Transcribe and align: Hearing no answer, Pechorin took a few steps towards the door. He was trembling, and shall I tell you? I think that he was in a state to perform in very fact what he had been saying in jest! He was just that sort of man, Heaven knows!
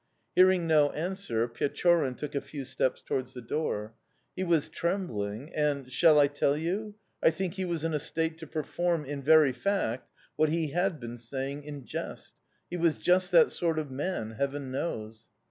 Hearing 0.35 0.65
no 0.65 0.89
answer, 0.93 1.47
Pechorin 1.47 2.15
took 2.15 2.33
a 2.33 2.41
few 2.41 2.65
steps 2.65 3.03
towards 3.03 3.35
the 3.35 3.41
door. 3.43 3.93
He 4.35 4.43
was 4.43 4.67
trembling, 4.67 5.53
and 5.53 5.91
shall 5.91 6.19
I 6.19 6.25
tell 6.25 6.57
you? 6.57 6.95
I 7.21 7.29
think 7.29 7.51
that 7.53 7.57
he 7.57 7.65
was 7.65 7.83
in 7.83 7.93
a 7.93 7.99
state 7.99 8.39
to 8.39 8.47
perform 8.47 9.05
in 9.05 9.21
very 9.21 9.51
fact 9.53 10.09
what 10.37 10.49
he 10.49 10.69
had 10.69 10.99
been 10.99 11.19
saying 11.19 11.65
in 11.65 11.85
jest! 11.85 12.33
He 12.67 12.77
was 12.77 12.97
just 12.97 13.31
that 13.33 13.51
sort 13.51 13.77
of 13.77 13.91
man, 13.91 14.31
Heaven 14.31 14.71
knows! 14.71 15.27